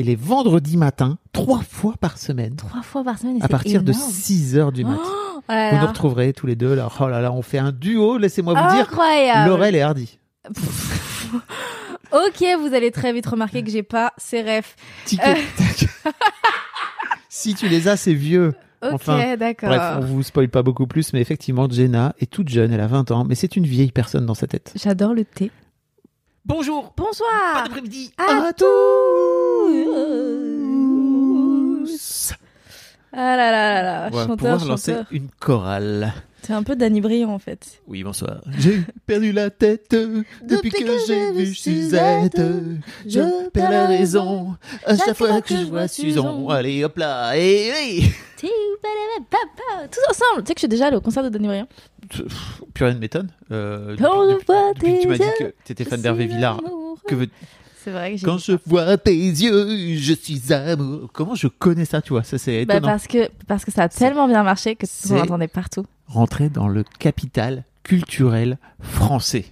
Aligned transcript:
et 0.00 0.02
les 0.02 0.16
vendredis 0.16 0.78
matins, 0.78 1.18
trois 1.32 1.60
fois 1.60 1.94
par 2.00 2.16
semaine. 2.16 2.56
Trois 2.56 2.82
fois 2.82 3.04
par 3.04 3.18
semaine. 3.18 3.36
et 3.36 3.42
À 3.42 3.48
partir 3.48 3.82
de 3.82 3.92
énorme. 3.92 4.10
6 4.10 4.56
heures 4.56 4.72
du 4.72 4.84
matin. 4.84 4.98
Oh 5.04 5.42
là 5.48 5.70
vous 5.70 5.76
là. 5.76 5.82
nous 5.82 5.86
retrouverez 5.88 6.32
tous 6.32 6.46
les 6.46 6.56
deux. 6.56 6.74
Là. 6.74 6.88
Oh 7.00 7.08
là 7.08 7.20
là, 7.20 7.32
on 7.32 7.42
fait 7.42 7.58
un 7.58 7.70
duo, 7.70 8.16
laissez-moi 8.16 8.54
vous 8.54 8.74
dire. 8.74 8.84
Incroyable. 8.88 9.50
Laurel 9.50 9.74
et 9.76 9.82
Hardy. 9.82 10.18
Ok, 12.12 12.44
vous 12.58 12.74
allez 12.74 12.90
très 12.90 13.12
vite 13.12 13.26
remarquer 13.26 13.62
que 13.62 13.70
j'ai 13.70 13.84
pas 13.84 14.12
ces 14.16 14.42
refs. 14.42 14.74
Tac. 15.16 15.86
si 17.28 17.54
tu 17.54 17.68
les 17.68 17.86
as, 17.86 17.96
c'est 17.96 18.14
vieux. 18.14 18.52
Ok, 18.82 18.90
Enfin, 18.94 19.36
d'accord. 19.36 19.68
Bref, 19.68 19.82
on 19.98 20.00
vous 20.00 20.22
spoil 20.24 20.48
pas 20.48 20.64
beaucoup 20.64 20.88
plus, 20.88 21.12
mais 21.12 21.20
effectivement, 21.20 21.68
Jenna 21.70 22.12
est 22.18 22.28
toute 22.28 22.48
jeune, 22.48 22.72
elle 22.72 22.80
a 22.80 22.88
20 22.88 23.12
ans, 23.12 23.24
mais 23.24 23.36
c'est 23.36 23.54
une 23.54 23.64
vieille 23.66 23.92
personne 23.92 24.26
dans 24.26 24.34
sa 24.34 24.48
tête. 24.48 24.72
J'adore 24.74 25.14
le 25.14 25.24
thé. 25.24 25.52
Bonjour 26.44 26.92
Bonsoir. 26.96 27.62
après-midi 27.64 28.12
À 28.18 28.52
tous 28.54 28.66
Ah 33.12 33.36
là 33.36 33.50
là 33.50 33.74
là 33.74 33.82
là, 33.82 34.08
On 34.12 34.16
va 34.16 34.22
chanteur, 34.22 34.36
pouvoir 34.36 34.64
lancer 34.66 34.92
chanteur. 34.92 35.06
une 35.10 35.28
chorale. 35.40 36.12
C'est 36.42 36.52
un 36.52 36.62
peu 36.62 36.74
Danny 36.76 37.00
Briand 37.00 37.30
en 37.30 37.38
fait. 37.38 37.80
Oui, 37.86 38.02
bonsoir. 38.04 38.40
J'ai 38.58 38.82
perdu 39.06 39.32
la 39.32 39.50
tête 39.50 39.90
depuis, 40.42 40.70
que, 40.70 40.78
j'ai 41.06 41.32
vu 41.32 41.54
Suzette. 41.54 42.40
Je 43.06 43.48
perds 43.50 43.70
la 43.70 43.86
raison 43.86 44.56
à 44.86 44.96
chaque 44.96 45.16
fois 45.16 45.40
que 45.42 45.54
je 45.56 45.64
vois 45.64 45.86
Susan. 45.88 46.48
Allez, 46.48 46.84
hop 46.84 46.96
là, 46.98 47.36
et, 47.36 47.98
et. 47.98 48.02
Tous 48.40 50.00
ensemble. 50.08 50.42
Tu 50.42 50.46
sais 50.46 50.54
que 50.54 50.58
je 50.58 50.60
suis 50.60 50.68
déjà 50.68 50.86
allée 50.86 50.96
au 50.96 51.00
concert 51.00 51.22
de 51.24 51.28
Danny 51.28 51.46
Briand. 51.46 51.68
Pff, 52.08 52.62
Plus 52.72 52.84
rien 52.84 52.94
ne 52.94 53.00
m'étonne. 53.00 53.28
Euh, 53.50 53.96
Quand 54.00 54.24
depuis, 54.26 54.38
je 54.40 54.46
vois 54.46 54.72
depuis 54.74 54.94
que 54.96 55.02
tu 55.02 55.08
m'as 55.08 55.18
dit 55.18 55.24
que 55.38 55.54
t'étais 55.64 55.84
fan 55.84 56.00
d'Hervé 56.00 56.26
Villard. 56.26 56.60
Que 57.06 57.14
C'est 57.82 57.90
vrai 57.90 58.12
que 58.12 58.16
j'ai 58.18 58.26
Quand 58.26 58.38
je 58.38 58.52
ça. 58.52 58.58
vois 58.66 58.96
tes 58.98 59.14
yeux, 59.16 59.96
je 59.96 60.12
suis 60.14 60.52
amoureux. 60.52 61.08
Comment 61.12 61.34
je 61.34 61.46
connais 61.48 61.84
ça, 61.86 62.02
tu 62.02 62.10
vois? 62.12 62.22
Ça, 62.22 62.36
c'est 62.38 62.64
Bah, 62.66 62.74
étonnant. 62.76 62.92
parce 62.92 63.06
que 63.06 63.28
parce 63.46 63.64
que 63.64 63.70
ça 63.70 63.84
a 63.84 63.88
tellement 63.88 64.28
bien 64.28 64.42
marché 64.42 64.76
que 64.76 64.86
on 65.10 65.14
l'entendait 65.16 65.48
partout. 65.48 65.84
Rentrer 66.06 66.48
dans 66.50 66.68
le 66.68 66.84
capital 66.98 67.64
culturel 67.82 68.58
français. 68.80 69.46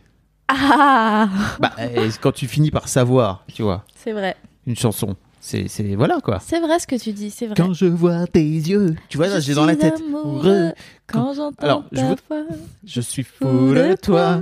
Ah, 0.48 1.28
Bah, 1.60 1.72
euh, 1.78 2.10
quand 2.20 2.32
tu 2.32 2.46
finis 2.46 2.70
par 2.70 2.88
savoir, 2.88 3.44
tu 3.54 3.62
vois, 3.62 3.84
c'est 3.96 4.12
vrai. 4.12 4.36
une 4.66 4.76
chanson, 4.76 5.16
c'est, 5.40 5.68
c'est 5.68 5.94
voilà 5.94 6.20
quoi. 6.22 6.38
C'est 6.40 6.60
vrai 6.60 6.78
ce 6.78 6.86
que 6.86 6.96
tu 6.96 7.12
dis, 7.12 7.30
c'est 7.30 7.46
vrai. 7.46 7.54
Quand 7.56 7.72
je 7.74 7.86
vois 7.86 8.26
tes 8.26 8.42
yeux, 8.44 8.94
tu 9.08 9.16
vois, 9.18 9.28
là, 9.28 9.40
Je 9.40 9.46
j'ai 9.46 9.54
dans 9.54 9.66
la 9.66 9.72
suis 9.74 9.80
tête. 9.82 10.00
amoureux 10.06 10.72
Quand- 11.06 11.20
Quand 11.20 11.34
j'entends 11.34 11.64
Alors, 11.64 11.84
je 11.92 11.96
ta 12.00 12.04
voix. 12.28 12.44
Je 12.84 13.00
suis 13.00 13.24
fou 13.24 13.74
de 13.74 13.96
toi. 14.00 14.40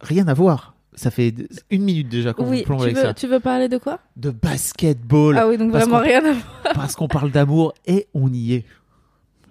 Rien 0.00 0.28
à 0.28 0.34
voir. 0.34 0.71
Ça 0.94 1.10
fait 1.10 1.34
une 1.70 1.82
minute 1.84 2.08
déjà 2.08 2.34
qu'on 2.34 2.48
Oui, 2.50 2.64
tu 2.66 2.72
avec 2.72 2.94
veux, 2.96 3.02
ça. 3.02 3.14
tu 3.14 3.26
veux 3.26 3.40
parler 3.40 3.68
de 3.68 3.78
quoi? 3.78 4.00
De 4.16 4.30
basketball. 4.30 5.38
Ah 5.38 5.48
oui, 5.48 5.56
donc 5.56 5.70
vraiment 5.70 5.98
rien 6.00 6.18
à 6.24 6.32
voir. 6.32 6.74
Parce 6.74 6.94
qu'on 6.96 7.08
parle 7.08 7.30
d'amour 7.30 7.72
et 7.86 8.06
on 8.14 8.30
y 8.32 8.54
est. 8.54 8.64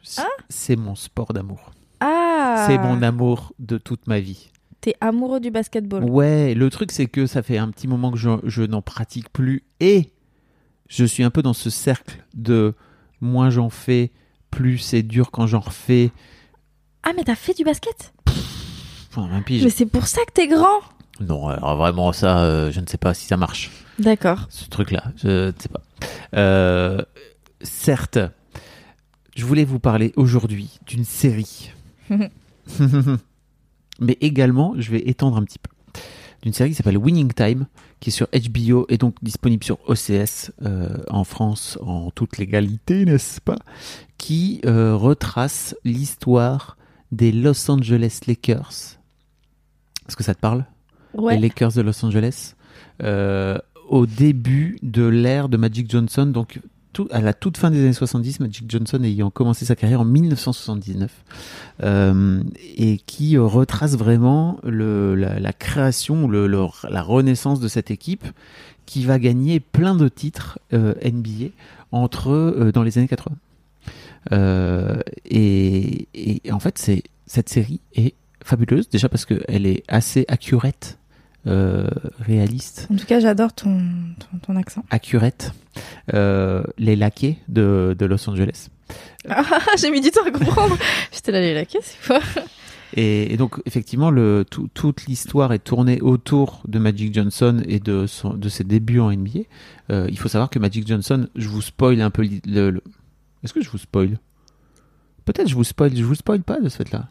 C'est- 0.04 0.22
Ah? 0.26 0.44
C'est 0.50 0.76
mon 0.76 0.96
sport 0.96 1.34
d'amour. 1.34 1.72
Ah 2.00 2.66
C'est 2.68 2.78
mon 2.78 3.02
amour 3.02 3.54
de 3.60 3.78
toute 3.78 4.08
ma 4.08 4.20
vie. 4.20 4.50
T'es 4.82 4.96
amoureux 5.02 5.40
du 5.40 5.52
basketball? 5.52 6.04
Ouais, 6.04 6.54
le 6.56 6.70
truc 6.70 6.92
c'est 6.92 7.06
que 7.06 7.26
ça 7.28 7.44
fait 7.44 7.58
un 7.60 7.70
petit 7.70 7.88
moment 7.88 8.12
que 8.12 8.18
je, 8.18 8.30
je 8.44 8.64
n'en 8.64 8.82
pratique 8.82 9.30
plus 9.32 9.64
et 9.80 10.12
je 10.90 11.06
suis 11.06 11.24
un 11.24 11.30
peu 11.30 11.42
dans 11.44 11.54
ce 11.54 11.70
cercle 11.70 12.24
de 12.34 12.74
moins 13.20 13.50
j'en 13.52 13.70
fais, 13.70 14.12
plus 14.50 14.80
c'est 14.80 15.04
dur 15.04 15.30
quand 15.32 15.46
j'en 15.48 15.60
refais. 15.60 16.12
Ah, 17.04 17.12
mais 17.16 17.24
t'as 17.24 17.36
fait 17.36 17.54
du 17.56 17.64
basket? 17.64 18.14
Enfin, 19.10 19.30
un 19.32 19.42
pige. 19.42 19.64
Mais 19.64 19.70
c'est 19.70 19.86
pour 19.86 20.08
ça 20.08 20.22
que 20.26 20.32
t'es 20.34 20.48
grand 20.48 20.82
Non, 21.22 21.48
alors 21.48 21.78
vraiment 21.78 22.12
ça, 22.14 22.44
euh, 22.44 22.72
je 22.72 22.80
ne 22.80 22.88
sais 22.88 22.98
pas 22.98 23.14
si 23.14 23.26
ça 23.26 23.38
marche, 23.38 23.70
D'accord. 24.00 24.48
ce 24.50 24.68
truc-là, 24.70 25.04
je 25.18 25.48
ne 25.48 25.54
sais 25.58 25.70
pas. 25.70 25.82
Euh, 26.36 27.02
certes, 27.62 28.20
je 29.36 29.46
voulais 29.46 29.66
vous 29.66 29.80
parler 29.80 30.14
aujourd'hui 30.16 30.80
d'une 30.88 31.06
série. 31.06 31.72
Mais 34.00 34.18
également, 34.22 34.74
je 34.78 34.92
vais 34.92 35.08
étendre 35.08 35.38
un 35.38 35.44
petit 35.44 35.60
peu. 35.60 35.70
D'une 36.42 36.54
série 36.54 36.72
qui 36.72 36.76
s'appelle 36.76 36.98
Winning 36.98 37.32
Time, 37.34 37.68
qui 38.00 38.10
est 38.10 38.12
sur 38.12 38.28
HBO 38.34 38.88
et 38.90 38.98
donc 38.98 39.16
disponible 39.22 39.64
sur 39.64 39.78
OCS 39.88 40.52
euh, 40.64 40.98
en 41.10 41.24
France 41.24 41.78
en 41.84 42.10
toute 42.10 42.40
légalité, 42.40 43.06
n'est-ce 43.06 43.40
pas? 43.40 43.58
Qui 44.18 44.62
retrace 44.66 45.76
l'histoire 45.84 46.78
des 47.12 47.32
Los 47.32 47.70
Angeles 47.70 48.22
Lakers. 48.26 48.98
Est-ce 50.08 50.16
que 50.16 50.24
ça 50.24 50.34
te 50.34 50.40
parle? 50.40 50.66
Ouais. 51.14 51.36
les 51.36 51.42
Lakers 51.42 51.74
de 51.74 51.82
Los 51.82 52.04
Angeles 52.06 52.56
euh, 53.04 53.58
au 53.90 54.06
début 54.06 54.78
de 54.84 55.04
l'ère 55.06 55.50
de 55.50 55.58
Magic 55.58 55.90
Johnson, 55.92 56.26
donc 56.26 56.60
tout, 56.94 57.08
à 57.12 57.22
la 57.22 57.34
toute 57.34 57.58
fin 57.58 57.72
des 57.72 57.80
années 57.80 57.94
70, 57.94 58.40
Magic 58.42 58.70
Johnson 58.70 59.02
ayant 59.04 59.30
commencé 59.30 59.64
sa 59.66 59.76
carrière 59.76 60.02
en 60.02 60.06
1979, 60.06 61.12
euh, 61.84 62.44
et 62.78 62.98
qui 63.06 63.38
retrace 63.38 63.96
vraiment 63.98 64.60
le, 64.64 65.16
la, 65.16 65.40
la 65.40 65.54
création, 65.54 66.28
le, 66.28 66.48
le- 66.48 66.66
la 66.90 67.02
renaissance 67.02 67.60
de 67.62 67.68
cette 67.70 67.92
équipe 67.92 68.26
qui 68.86 69.04
va 69.06 69.20
gagner 69.20 69.60
plein 69.62 69.96
de 69.96 70.10
titres 70.10 70.60
euh, 70.74 70.94
NBA 71.04 71.52
entre 71.94 72.30
euh, 72.32 72.72
dans 72.74 72.84
les 72.84 72.98
années 72.98 73.08
80. 73.08 73.36
Euh, 74.34 75.00
et, 75.26 76.08
et 76.14 76.52
en 76.52 76.60
fait, 76.60 76.78
c'est 76.78 77.04
cette 77.26 77.50
série 77.50 77.80
est 77.96 78.14
fabuleuse 78.44 78.90
déjà 78.90 79.08
parce 79.10 79.26
qu'elle 79.26 79.66
est 79.66 79.84
assez 79.88 80.26
accurate, 80.28 80.98
euh, 81.48 81.88
réaliste, 82.20 82.88
En 82.92 82.96
tout 82.96 83.06
cas, 83.06 83.20
j'adore 83.20 83.54
ton, 83.54 83.80
ton, 84.20 84.38
ton 84.42 84.56
accent. 84.56 84.84
accurate. 84.90 85.54
Euh, 86.14 86.64
les 86.78 86.96
laquais 86.96 87.38
de, 87.48 87.96
de 87.98 88.06
Los 88.06 88.30
Angeles. 88.30 88.68
Ah, 89.30 89.44
j'ai 89.80 89.90
mis 89.90 90.02
du 90.02 90.12
temps 90.12 90.26
à 90.26 90.32
comprendre. 90.32 90.78
J'étais 91.12 91.32
là, 91.32 91.40
les 91.42 91.54
laquais, 91.54 91.80
c'est 91.82 91.98
quoi? 92.06 92.20
Et, 92.98 93.34
et 93.34 93.38
donc 93.38 93.62
effectivement, 93.66 94.12
le, 94.12 94.44
tout- 94.50 94.68
toute 94.74 95.06
l'histoire 95.06 95.54
est 95.54 95.60
tournée 95.60 96.02
autour 96.02 96.62
de 96.68 96.78
Magic 96.78 97.14
Johnson 97.14 97.64
et 97.66 97.80
de, 97.80 98.06
son, 98.06 98.34
de 98.34 98.50
ses 98.50 98.66
débuts 98.66 99.00
en 99.00 99.12
NBA. 99.12 99.40
Euh, 99.92 100.08
il 100.10 100.20
faut 100.20 100.28
savoir 100.28 100.50
que 100.50 100.60
Magic 100.60 100.86
Johnson, 100.86 101.28
je 101.38 101.48
vous 101.48 101.62
spoil 101.62 102.02
un 102.02 102.10
peu. 102.10 102.28
le- 102.46 102.82
Est-ce 103.44 103.54
que 103.54 103.62
je 103.62 103.70
vous 103.70 103.78
spoil? 103.78 104.20
Peut-être 105.24 105.48
je 105.48 105.56
vous 105.56 105.64
spoil, 105.64 105.96
je 105.96 106.04
vous 106.04 106.16
spoil 106.16 106.42
pas 106.44 106.60
de 106.60 106.68
ce 106.68 106.78
fait-là. 106.78 107.08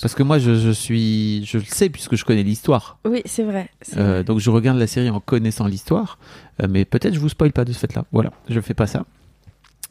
Parce 0.00 0.14
que 0.14 0.22
moi, 0.22 0.38
je, 0.38 0.54
je 0.54 0.70
suis, 0.70 1.44
je 1.44 1.58
le 1.58 1.64
sais 1.64 1.90
puisque 1.90 2.16
je 2.16 2.24
connais 2.24 2.42
l'histoire. 2.42 2.98
Oui, 3.04 3.22
c'est 3.24 3.42
vrai. 3.42 3.68
Euh, 3.96 4.14
vrai. 4.14 4.24
donc 4.24 4.38
je 4.38 4.50
regarde 4.50 4.78
la 4.78 4.86
série 4.86 5.10
en 5.10 5.20
connaissant 5.20 5.66
l'histoire, 5.66 6.18
Euh, 6.62 6.66
mais 6.68 6.84
peut-être 6.84 7.14
je 7.14 7.20
vous 7.20 7.28
spoil 7.28 7.52
pas 7.52 7.64
de 7.64 7.72
ce 7.72 7.78
fait-là. 7.78 8.04
Voilà, 8.12 8.32
je 8.48 8.60
fais 8.60 8.74
pas 8.74 8.86
ça. 8.86 9.04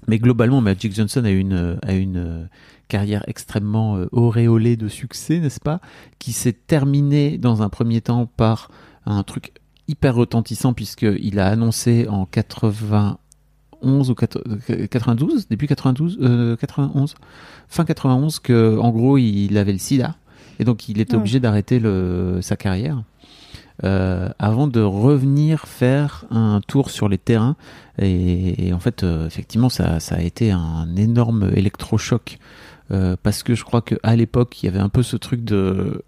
Mais 0.08 0.18
globalement, 0.18 0.62
Magic 0.62 0.96
Johnson 0.96 1.24
a 1.26 1.30
une 1.30 1.78
a 1.84 1.94
une 1.94 2.18
euh, 2.18 2.46
carrière 2.88 3.24
extrêmement 3.28 4.00
auréolée 4.12 4.76
de 4.78 4.88
succès, 4.88 5.40
n'est-ce 5.40 5.60
pas 5.60 5.80
Qui 6.18 6.32
s'est 6.32 6.54
terminée 6.54 7.38
dans 7.38 7.62
un 7.62 7.70
premier 7.70 8.02
temps 8.02 8.26
par 8.26 8.72
un 9.06 9.24
truc 9.24 9.54
hyper 9.88 10.16
retentissant 10.16 10.74
puisque 10.74 11.06
il 11.20 11.40
a 11.40 11.48
annoncé 11.48 12.08
en 12.08 12.26
91 12.26 13.18
91 13.82 14.10
ou 14.10 14.16
92, 14.16 15.48
début 15.48 15.68
92, 15.68 16.18
euh, 16.22 16.56
91, 16.56 17.16
fin 17.68 17.86
91, 17.86 18.40
que 18.40 18.78
en 18.78 18.90
gros 18.92 19.18
il 19.18 19.58
avait 19.58 19.72
le 19.74 19.78
sida 19.80 20.16
et 20.60 20.64
donc 20.66 20.90
il 20.90 21.00
était 21.00 21.14
Ouais. 21.14 21.20
obligé 21.20 21.40
d'arrêter 21.40 21.80
le, 21.80 22.40
sa 22.42 22.56
carrière. 22.56 23.04
euh, 23.86 24.28
avant 24.40 24.68
de 24.68 24.82
revenir 24.82 25.62
faire 25.66 26.26
un 26.32 26.60
tour 26.68 26.90
sur 26.92 27.08
les 27.08 27.18
terrains 27.18 27.56
et, 27.98 28.68
et 28.68 28.74
en 28.74 28.80
fait 28.80 29.04
euh, 29.04 29.26
effectivement 29.26 29.70
ça, 29.70 30.02
ça 30.02 30.16
a 30.16 30.22
été 30.22 30.52
un 30.52 30.88
énorme 30.98 31.50
électrochoc 31.56 32.40
euh, 32.92 33.16
parce 33.24 33.42
que 33.42 33.56
je 33.56 33.64
crois 33.64 33.82
qu'à 33.82 34.16
l'époque 34.18 34.62
il 34.62 34.66
y 34.66 34.70
avait 34.70 34.80
un 34.80 34.90
peu 34.90 35.02
ce 35.02 35.16
truc 35.16 35.46
de 35.46 36.04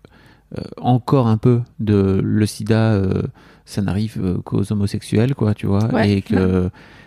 euh, 0.58 0.62
encore 0.82 1.28
un 1.28 1.38
peu 1.38 1.62
de 1.80 2.20
le 2.22 2.46
sida 2.46 2.92
euh, 2.92 3.22
ça 3.64 3.82
n'arrive 3.82 4.18
euh, 4.22 4.38
qu'aux 4.44 4.70
homosexuels 4.74 5.34
quoi 5.34 5.54
tu 5.54 5.66
vois 5.66 5.86
Ouais. 5.94 6.12
et 6.18 6.22
que 6.22 6.70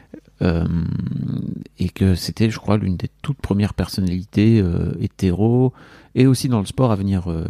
et 1.78 1.88
que 1.88 2.14
c'était 2.14 2.50
je 2.50 2.58
crois 2.58 2.76
l'une 2.76 2.96
des 2.96 3.10
toutes 3.22 3.38
premières 3.38 3.74
personnalités 3.74 4.60
euh, 4.60 4.92
hétéro 5.00 5.72
et 6.14 6.26
aussi 6.26 6.48
dans 6.48 6.60
le 6.60 6.66
sport 6.66 6.92
à 6.92 6.96
venir 6.96 7.30
euh, 7.30 7.44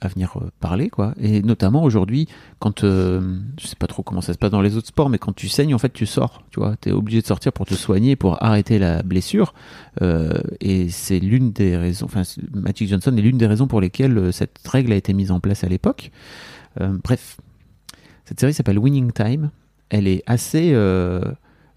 à 0.00 0.08
venir 0.08 0.36
euh, 0.36 0.50
parler 0.60 0.90
quoi. 0.90 1.14
Et 1.20 1.42
notamment 1.42 1.82
aujourd'hui 1.82 2.28
quand 2.58 2.84
euh, 2.84 3.38
je 3.58 3.66
sais 3.66 3.76
pas 3.76 3.86
trop 3.86 4.02
comment 4.02 4.20
ça 4.20 4.32
se 4.34 4.38
passe 4.38 4.50
dans 4.50 4.60
les 4.60 4.76
autres 4.76 4.88
sports 4.88 5.08
mais 5.08 5.18
quand 5.18 5.34
tu 5.34 5.48
saignes 5.48 5.74
en 5.74 5.78
fait 5.78 5.92
tu 5.92 6.06
sors 6.06 6.42
tu 6.50 6.60
vois. 6.60 6.76
T'es 6.76 6.92
obligé 6.92 7.22
de 7.22 7.26
sortir 7.26 7.52
pour 7.52 7.66
te 7.66 7.74
soigner 7.74 8.16
pour 8.16 8.42
arrêter 8.42 8.78
la 8.78 9.02
blessure. 9.02 9.54
Euh, 10.02 10.40
et 10.60 10.88
c'est 10.90 11.18
l'une 11.18 11.52
des 11.52 11.76
raisons 11.76 12.06
enfin 12.06 12.22
Magic 12.52 12.88
Johnson 12.88 13.16
est 13.16 13.22
l'une 13.22 13.38
des 13.38 13.46
raisons 13.46 13.66
pour 13.66 13.80
lesquelles 13.80 14.16
euh, 14.18 14.32
cette 14.32 14.58
règle 14.66 14.92
a 14.92 14.96
été 14.96 15.14
mise 15.14 15.30
en 15.30 15.40
place 15.40 15.64
à 15.64 15.68
l'époque. 15.68 16.10
Euh, 16.80 16.96
bref 17.02 17.38
cette 18.26 18.38
série 18.38 18.54
s'appelle 18.54 18.78
Winning 18.78 19.10
Time. 19.10 19.50
Elle 19.88 20.06
est 20.06 20.22
assez 20.26 20.70
euh, 20.72 21.20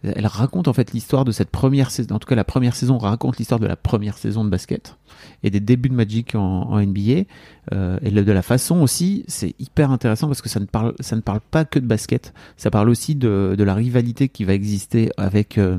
elle 0.03 0.27
raconte 0.27 0.67
en 0.67 0.73
fait 0.73 0.91
l'histoire 0.91 1.25
de 1.25 1.31
cette 1.31 1.50
première 1.50 1.91
saison 1.91 2.15
en 2.15 2.19
tout 2.19 2.27
cas 2.27 2.35
la 2.35 2.44
première 2.44 2.75
saison 2.75 2.97
raconte 2.97 3.38
l'histoire 3.38 3.59
de 3.59 3.67
la 3.67 3.75
première 3.75 4.17
saison 4.17 4.44
de 4.44 4.50
basket 4.50 4.97
et 5.44 5.50
des 5.50 5.59
débuts 5.59 5.89
de 5.89 5.95
Magic 5.95 6.35
en, 6.35 6.79
NBA 6.79 7.23
euh, 7.71 7.97
et 8.01 8.11
de 8.11 8.31
la 8.31 8.41
façon 8.41 8.81
aussi 8.81 9.23
c'est 9.27 9.55
hyper 9.59 9.91
intéressant 9.91 10.27
parce 10.27 10.41
que 10.41 10.50
ça 10.50 10.59
ne 10.59 10.65
parle 10.65 10.94
ça 11.00 11.15
ne 11.15 11.21
parle 11.21 11.41
pas 11.41 11.65
que 11.65 11.79
de 11.79 11.85
basket. 11.85 12.33
Ça 12.57 12.71
parle 12.71 12.89
aussi 12.89 13.15
de, 13.15 13.55
de 13.57 13.63
la 13.63 13.73
rivalité 13.73 14.29
qui 14.29 14.44
va 14.44 14.53
exister 14.53 15.11
avec 15.17 15.57
euh, 15.57 15.77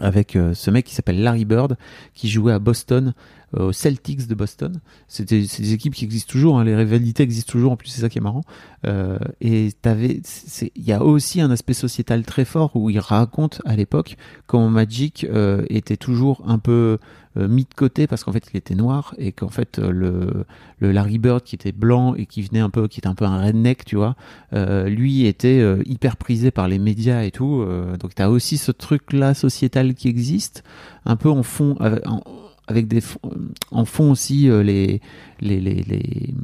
avec 0.00 0.36
euh, 0.36 0.54
ce 0.54 0.70
mec 0.70 0.84
qui 0.86 0.94
s'appelle 0.94 1.22
Larry 1.22 1.44
Bird 1.44 1.76
qui 2.14 2.28
jouait 2.28 2.52
à 2.52 2.58
Boston 2.58 3.14
aux 3.56 3.72
Celtics 3.72 4.26
de 4.26 4.34
Boston. 4.34 4.80
C'est 5.06 5.28
des, 5.28 5.72
équipes 5.72 5.94
qui 5.94 6.04
existent 6.04 6.30
toujours 6.30 6.58
hein, 6.58 6.64
les 6.64 6.76
rivalités 6.76 7.22
existent 7.22 7.52
toujours 7.52 7.72
en 7.72 7.76
plus 7.76 7.88
c'est 7.88 8.00
ça 8.00 8.08
qui 8.08 8.18
est 8.18 8.22
marrant. 8.22 8.42
Euh, 8.86 9.18
et 9.40 9.70
il 9.84 10.82
y 10.84 10.92
a 10.92 11.02
aussi 11.02 11.40
un 11.40 11.50
aspect 11.50 11.74
sociétal 11.74 12.24
très 12.24 12.44
fort 12.44 12.76
où 12.76 12.90
il 12.90 12.98
raconte 12.98 13.60
à 13.64 13.76
l'époque 13.76 14.16
comment 14.46 14.68
Magic 14.68 15.24
euh, 15.24 15.64
était 15.68 15.96
toujours 15.96 16.42
un 16.46 16.58
peu 16.58 16.98
euh, 17.38 17.48
mis 17.48 17.64
de 17.64 17.74
côté 17.74 18.06
parce 18.06 18.24
qu'en 18.24 18.32
fait 18.32 18.44
il 18.52 18.56
était 18.56 18.74
noir 18.74 19.14
et 19.18 19.32
qu'en 19.32 19.48
fait 19.48 19.78
euh, 19.78 19.90
le, 19.90 20.44
le 20.78 20.92
Larry 20.92 21.18
Bird 21.18 21.42
qui 21.42 21.54
était 21.54 21.72
blanc 21.72 22.14
et 22.14 22.26
qui 22.26 22.42
venait 22.42 22.60
un 22.60 22.70
peu 22.70 22.88
qui 22.88 23.00
était 23.00 23.08
un 23.08 23.14
peu 23.14 23.24
un 23.24 23.42
redneck 23.42 23.84
tu 23.84 23.96
vois 23.96 24.16
euh, 24.52 24.88
lui 24.88 25.26
était 25.26 25.60
euh, 25.60 25.82
hyper 25.86 26.16
prisé 26.16 26.50
par 26.50 26.68
les 26.68 26.78
médias 26.78 27.22
et 27.22 27.30
tout 27.30 27.60
euh, 27.60 27.96
donc 27.96 28.14
t'as 28.14 28.28
aussi 28.28 28.56
ce 28.56 28.72
truc 28.72 29.12
là 29.12 29.34
sociétal 29.34 29.94
qui 29.94 30.08
existe 30.08 30.64
un 31.04 31.16
peu 31.16 31.30
en 31.30 31.42
fond 31.42 31.76
en, 31.80 32.22
avec 32.68 32.86
des 32.86 33.02
en 33.70 33.84
fond 33.84 34.12
aussi 34.12 34.48
euh, 34.48 34.62
les, 34.62 35.00
les 35.40 35.60
les 35.60 35.82
les 35.82 36.34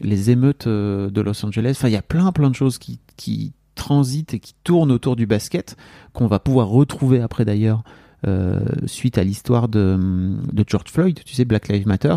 les 0.00 0.30
émeutes 0.30 0.66
euh, 0.66 1.10
de 1.10 1.20
Los 1.20 1.44
Angeles 1.44 1.74
enfin 1.76 1.88
il 1.88 1.92
y 1.92 1.96
a 1.96 2.02
plein 2.02 2.32
plein 2.32 2.50
de 2.50 2.56
choses 2.56 2.78
qui 2.78 2.98
qui 3.16 3.52
transitent 3.74 4.34
et 4.34 4.40
qui 4.40 4.54
tournent 4.64 4.90
autour 4.90 5.14
du 5.14 5.26
basket 5.26 5.76
qu'on 6.12 6.26
va 6.26 6.38
pouvoir 6.38 6.68
retrouver 6.68 7.20
après 7.20 7.44
d'ailleurs 7.44 7.84
euh, 8.26 8.60
suite 8.86 9.18
à 9.18 9.24
l'histoire 9.24 9.68
de, 9.68 9.98
de 10.50 10.64
George 10.66 10.90
Floyd, 10.90 11.20
tu 11.26 11.34
sais, 11.34 11.44
Black 11.44 11.68
Lives 11.68 11.86
Matter, 11.86 12.14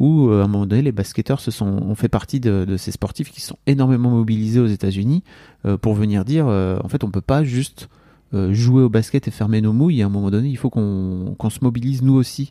où 0.00 0.28
euh, 0.28 0.40
à 0.40 0.44
un 0.44 0.48
moment 0.48 0.66
donné, 0.66 0.82
les 0.82 0.90
basketteurs 0.90 1.38
se 1.38 1.52
sont, 1.52 1.66
ont 1.66 1.94
fait 1.94 2.08
partie 2.08 2.40
de, 2.40 2.64
de 2.64 2.76
ces 2.76 2.90
sportifs 2.90 3.30
qui 3.30 3.40
sont 3.40 3.56
énormément 3.66 4.10
mobilisés 4.10 4.58
aux 4.58 4.66
États-Unis 4.66 5.22
euh, 5.64 5.76
pour 5.76 5.94
venir 5.94 6.24
dire, 6.24 6.48
euh, 6.48 6.78
en 6.82 6.88
fait, 6.88 7.04
on 7.04 7.10
peut 7.10 7.20
pas 7.20 7.44
juste 7.44 7.88
euh, 8.32 8.52
jouer 8.52 8.82
au 8.82 8.88
basket 8.88 9.28
et 9.28 9.30
fermer 9.30 9.60
nos 9.60 9.72
mouilles. 9.72 10.02
À 10.02 10.06
un 10.06 10.08
moment 10.08 10.30
donné, 10.30 10.48
il 10.48 10.56
faut 10.56 10.70
qu'on 10.70 11.50
se 11.50 11.58
mobilise 11.62 12.02
nous 12.02 12.14
aussi 12.14 12.50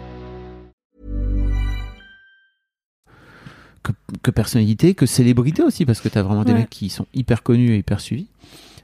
Que, 4.23 4.31
personnalité, 4.31 4.93
que 4.93 5.05
célébrité 5.05 5.63
aussi, 5.63 5.85
parce 5.85 6.01
que 6.01 6.09
t'as 6.09 6.21
vraiment 6.21 6.43
des 6.43 6.53
mecs 6.53 6.69
qui 6.69 6.89
sont 6.89 7.05
hyper 7.13 7.43
connus 7.43 7.71
et 7.73 7.77
hyper 7.77 7.99
suivis. 7.99 8.27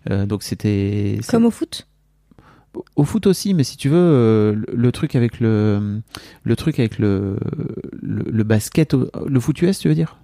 Euh, 0.10 0.26
donc 0.26 0.44
c'était 0.44 1.20
Comme 1.28 1.46
au 1.46 1.52
foot? 1.52 1.88
Au 2.96 3.04
foot 3.04 3.26
aussi, 3.28 3.54
mais 3.54 3.64
si 3.64 3.76
tu 3.78 3.90
veux, 3.90 3.98
euh, 3.98 4.54
le, 4.54 4.66
le 4.76 4.92
truc 4.92 5.16
avec 5.16 5.40
le 5.40 6.02
le 6.44 6.56
truc 6.56 6.80
avec 6.80 7.00
le 7.00 7.38
le, 8.02 8.24
le 8.30 8.44
basket, 8.44 8.94
au- 8.94 9.10
le 9.28 9.40
foot 9.40 9.60
US, 9.64 9.80
tu 9.80 9.88
veux 9.90 9.96
dire? 9.96 10.18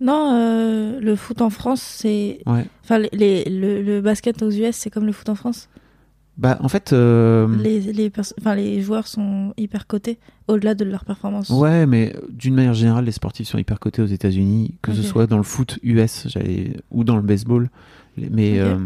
Non, 0.00 0.32
euh, 0.34 1.00
le 1.00 1.16
foot 1.16 1.40
en 1.40 1.48
France, 1.48 1.80
c'est. 1.80 2.40
Ouais. 2.44 2.66
Enfin, 2.84 2.98
les, 2.98 3.08
les- 3.12 3.44
le, 3.48 3.80
le 3.82 4.00
basket 4.02 4.42
aux 4.42 4.50
US, 4.50 4.76
c'est 4.76 4.90
comme 4.90 5.06
le 5.06 5.12
foot 5.12 5.30
en 5.30 5.34
France. 5.34 5.70
Bah 6.38 6.58
en 6.60 6.68
fait, 6.68 6.92
euh, 6.92 7.48
Les, 7.62 7.80
les, 7.80 8.12
les 8.56 8.82
joueurs 8.82 9.06
sont 9.06 9.54
hyper 9.56 9.86
cotés 9.86 10.18
au-delà 10.48 10.74
de 10.74 10.84
leur 10.84 11.04
performance. 11.04 11.48
ouais, 11.48 11.86
mais 11.86 12.14
d'une 12.30 12.54
manière 12.54 12.74
générale, 12.74 13.06
les 13.06 13.12
sportifs 13.12 13.48
sont 13.48 13.58
hyper 13.58 13.80
cotés 13.80 14.02
aux 14.02 14.06
États-Unis, 14.06 14.74
que 14.82 14.92
ce 14.92 15.02
soit 15.02 15.26
dans 15.26 15.38
le 15.38 15.42
foot 15.42 15.78
US, 15.82 16.28
ou 16.90 17.04
dans 17.04 17.16
le 17.16 17.22
baseball. 17.22 17.70
Mais 18.18 18.58
euh, 18.60 18.76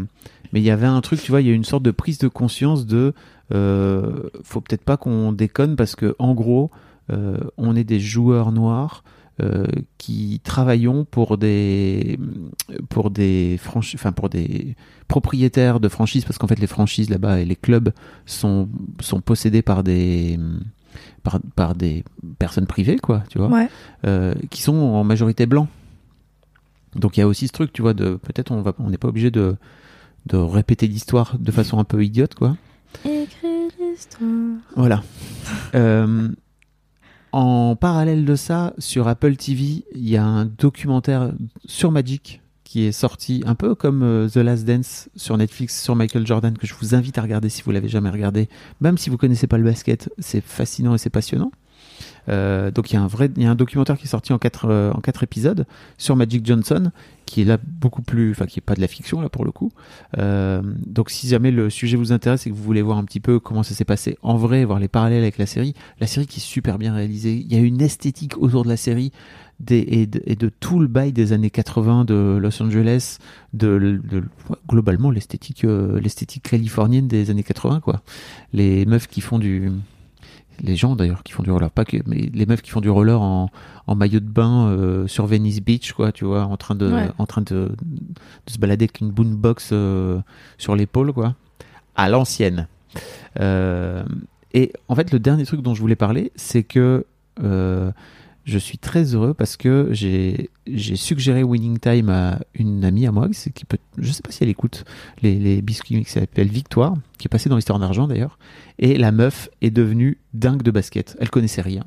mais 0.53 0.59
il 0.59 0.63
y 0.63 0.71
avait 0.71 0.87
un 0.87 1.01
truc, 1.01 1.21
tu 1.21 1.31
vois, 1.31 1.41
il 1.41 1.47
y 1.47 1.51
a 1.51 1.53
une 1.53 1.63
sorte 1.63 1.83
de 1.83 1.91
prise 1.91 2.17
de 2.17 2.27
conscience 2.27 2.85
de, 2.85 3.13
euh, 3.53 4.23
faut 4.43 4.61
peut-être 4.61 4.83
pas 4.83 4.97
qu'on 4.97 5.31
déconne 5.31 5.75
parce 5.75 5.95
que 5.95 6.15
en 6.19 6.33
gros, 6.33 6.71
euh, 7.11 7.37
on 7.57 7.75
est 7.75 7.83
des 7.83 7.99
joueurs 7.99 8.51
noirs. 8.51 9.03
Euh, 9.41 9.65
qui 9.97 10.39
travaillons 10.43 11.03
pour 11.05 11.37
des 11.37 12.19
pour 12.89 13.09
des 13.11 13.57
franchi- 13.57 13.95
enfin 13.95 14.11
pour 14.11 14.29
des 14.29 14.75
propriétaires 15.07 15.79
de 15.79 15.89
franchises 15.89 16.25
parce 16.25 16.37
qu'en 16.37 16.47
fait 16.47 16.59
les 16.59 16.67
franchises 16.67 17.09
là-bas 17.09 17.39
et 17.39 17.45
les 17.45 17.55
clubs 17.55 17.91
sont 18.25 18.69
sont 18.99 19.21
possédés 19.21 19.61
par 19.61 19.83
des 19.83 20.37
par, 21.23 21.39
par 21.55 21.75
des 21.75 22.03
personnes 22.39 22.67
privées 22.67 22.97
quoi 22.97 23.23
tu 23.29 23.37
vois 23.37 23.47
Ouais. 23.49 23.67
euh, 24.05 24.33
qui 24.49 24.61
sont 24.61 24.75
en 24.75 25.03
majorité 25.03 25.45
blancs 25.45 25.67
donc 26.95 27.15
il 27.17 27.21
y 27.21 27.23
a 27.23 27.27
aussi 27.27 27.47
ce 27.47 27.53
truc 27.53 27.71
tu 27.73 27.81
vois 27.81 27.93
de 27.93 28.15
peut-être 28.15 28.51
on 28.51 28.61
va 28.61 28.73
on 28.79 28.89
n'est 28.89 28.97
pas 28.97 29.07
obligé 29.07 29.31
de 29.31 29.55
de 30.27 30.37
répéter 30.37 30.87
l'histoire 30.87 31.37
de 31.39 31.51
façon 31.51 31.79
un 31.79 31.83
peu 31.83 32.03
idiote 32.03 32.35
quoi 32.35 32.57
Écrire 33.05 33.69
histoire. 33.93 34.29
Voilà. 34.75 35.01
Euh, 35.75 36.27
en 37.31 37.75
parallèle 37.75 38.25
de 38.25 38.35
ça, 38.35 38.73
sur 38.77 39.07
Apple 39.07 39.35
TV, 39.35 39.85
il 39.93 40.09
y 40.09 40.17
a 40.17 40.25
un 40.25 40.45
documentaire 40.45 41.31
sur 41.65 41.91
Magic 41.91 42.41
qui 42.71 42.85
est 42.85 42.93
sorti 42.93 43.43
un 43.45 43.55
peu 43.55 43.75
comme 43.75 44.01
euh, 44.01 44.29
The 44.29 44.37
Last 44.37 44.63
Dance 44.63 45.09
sur 45.17 45.37
Netflix 45.37 45.83
sur 45.83 45.93
Michael 45.93 46.25
Jordan 46.25 46.57
que 46.57 46.65
je 46.65 46.73
vous 46.73 46.95
invite 46.95 47.17
à 47.17 47.21
regarder 47.21 47.49
si 47.49 47.63
vous 47.63 47.71
l'avez 47.71 47.89
jamais 47.89 48.09
regardé. 48.09 48.47
Même 48.79 48.97
si 48.97 49.09
vous 49.09 49.17
connaissez 49.17 49.45
pas 49.45 49.57
le 49.57 49.65
basket, 49.65 50.09
c'est 50.19 50.39
fascinant 50.39 50.95
et 50.95 50.97
c'est 50.97 51.09
passionnant. 51.09 51.51
Euh, 52.29 52.71
donc 52.71 52.91
il 52.91 52.95
y 52.95 52.97
a 52.97 53.01
un 53.01 53.07
vrai, 53.07 53.29
il 53.35 53.43
y 53.43 53.45
a 53.45 53.51
un 53.51 53.55
documentaire 53.55 53.97
qui 53.97 54.05
est 54.05 54.09
sorti 54.09 54.33
en 54.33 54.37
quatre, 54.37 54.67
euh, 54.69 54.91
en 54.91 55.01
quatre 55.01 55.23
épisodes 55.23 55.65
sur 55.97 56.15
Magic 56.15 56.45
Johnson, 56.45 56.91
qui 57.25 57.41
est 57.41 57.45
là 57.45 57.57
beaucoup 57.63 58.01
plus, 58.01 58.31
enfin 58.31 58.45
qui 58.45 58.59
est 58.59 58.61
pas 58.61 58.75
de 58.75 58.81
la 58.81 58.87
fiction 58.87 59.21
là 59.21 59.29
pour 59.29 59.45
le 59.45 59.51
coup. 59.51 59.71
Euh, 60.17 60.61
donc 60.85 61.09
si 61.09 61.27
jamais 61.27 61.51
le 61.51 61.69
sujet 61.69 61.97
vous 61.97 62.11
intéresse 62.11 62.45
et 62.47 62.49
que 62.49 62.55
vous 62.55 62.63
voulez 62.63 62.81
voir 62.81 62.97
un 62.97 63.05
petit 63.05 63.19
peu 63.19 63.39
comment 63.39 63.63
ça 63.63 63.73
s'est 63.73 63.85
passé 63.85 64.17
en 64.21 64.37
vrai, 64.37 64.65
voir 64.65 64.79
les 64.79 64.87
parallèles 64.87 65.23
avec 65.23 65.37
la 65.37 65.45
série, 65.45 65.73
la 65.99 66.07
série 66.07 66.27
qui 66.27 66.39
est 66.39 66.43
super 66.43 66.77
bien 66.77 66.93
réalisée, 66.93 67.33
il 67.33 67.51
y 67.51 67.55
a 67.55 67.59
une 67.59 67.81
esthétique 67.81 68.37
autour 68.37 68.63
de 68.63 68.69
la 68.69 68.77
série. 68.77 69.11
Et, 69.69 70.07
de, 70.07 70.49
tout 70.49 70.79
le 70.79 70.87
bail 70.87 71.13
des 71.13 71.33
années 71.33 71.51
80 71.51 72.05
de 72.05 72.39
Los 72.41 72.63
Angeles, 72.63 73.19
de, 73.53 74.01
de- 74.03 74.23
globalement 74.67 75.11
l'esthétique 75.11 75.61
l'esthétique 76.01 76.49
californienne 76.49 77.07
des 77.07 77.29
années 77.29 77.43
80 77.43 77.79
quoi. 77.79 78.01
Les 78.53 78.87
meufs 78.87 79.07
qui 79.07 79.21
font 79.21 79.37
du 79.37 79.69
les 80.61 80.75
gens 80.75 80.95
d'ailleurs 80.95 81.23
qui 81.23 81.33
font 81.33 81.43
du 81.43 81.51
roller, 81.51 81.71
pas 81.71 81.85
que, 81.85 81.97
mais 82.05 82.29
les 82.33 82.45
meufs 82.45 82.61
qui 82.61 82.69
font 82.71 82.81
du 82.81 82.89
roller 82.89 83.21
en, 83.21 83.49
en 83.87 83.95
maillot 83.95 84.19
de 84.19 84.25
bain 84.29 84.67
euh, 84.67 85.07
sur 85.07 85.25
Venice 85.25 85.61
Beach, 85.61 85.93
quoi, 85.93 86.11
tu 86.11 86.25
vois, 86.25 86.43
en 86.43 86.57
train 86.57 86.75
de, 86.75 86.91
Ouais. 86.91 87.09
en 87.17 87.25
train 87.25 87.41
de, 87.41 87.71
de 88.45 88.51
se 88.51 88.57
balader 88.59 88.83
avec 88.85 89.01
une 89.01 89.09
boombox 89.11 89.69
euh, 89.73 90.19
sur 90.57 90.75
l'épaule, 90.75 91.13
quoi, 91.13 91.35
à 91.95 92.09
l'ancienne. 92.09 92.67
Euh, 93.39 94.03
et 94.53 94.73
en 94.87 94.95
fait, 94.95 95.11
le 95.11 95.19
dernier 95.19 95.45
truc 95.45 95.61
dont 95.61 95.73
je 95.73 95.81
voulais 95.81 95.95
parler, 95.95 96.31
c'est 96.35 96.63
que 96.63 97.05
euh, 97.41 97.91
je 98.43 98.57
suis 98.57 98.77
très 98.77 99.15
heureux 99.15 99.33
parce 99.33 99.57
que 99.57 99.89
j'ai 99.91 100.49
suggéré 100.95 101.43
Winning 101.43 101.79
Time 101.79 102.09
à 102.09 102.39
une 102.55 102.83
amie 102.83 103.05
à 103.05 103.11
moi, 103.11 103.29
qui 103.29 103.65
peut, 103.65 103.77
je 103.97 104.11
sais 104.11 104.21
pas 104.21 104.31
si 104.31 104.43
elle 104.43 104.49
écoute 104.49 104.83
les, 105.21 105.61
biscuits 105.61 106.03
qui 106.03 106.11
s'appelle 106.11 106.47
Victoire, 106.47 106.95
qui 107.17 107.27
est 107.27 107.29
passée 107.29 107.49
dans 107.49 107.55
l'histoire 107.55 107.79
d'argent 107.79 108.07
d'ailleurs, 108.07 108.39
et 108.79 108.97
la 108.97 109.11
meuf 109.11 109.49
est 109.61 109.71
devenue 109.71 110.17
dingue 110.33 110.63
de 110.63 110.71
basket. 110.71 111.17
Elle 111.19 111.29
connaissait 111.29 111.61
rien. 111.61 111.83